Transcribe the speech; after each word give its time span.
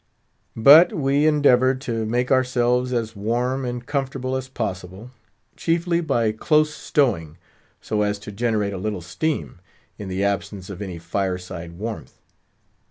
But 0.55 0.93
we 0.93 1.27
endeavoured 1.27 1.79
to 1.81 2.07
make 2.07 2.31
ourselves 2.31 2.91
as 2.91 3.15
warm 3.15 3.63
and 3.65 3.85
comfortable 3.85 4.35
as 4.35 4.47
possible, 4.47 5.11
chiefly 5.55 6.01
by 6.01 6.31
close 6.31 6.73
stowing, 6.73 7.37
so 7.81 8.01
as 8.01 8.17
to 8.25 8.31
generate 8.31 8.73
a 8.73 8.79
little 8.79 9.01
steam, 9.01 9.59
in 9.99 10.07
the 10.07 10.23
absence 10.23 10.71
of 10.71 10.81
any 10.81 10.97
fire 10.97 11.37
side 11.37 11.73
warmth. 11.73 12.17